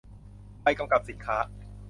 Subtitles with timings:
[0.61, 1.37] ใบกำกับสินค้า